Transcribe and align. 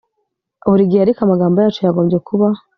Buri 0.69 0.89
gihe 0.89 1.01
ariko 1.03 1.19
amagambo 1.23 1.57
yacu 1.59 1.79
yagombye 1.83 2.17
kuba 2.27 2.47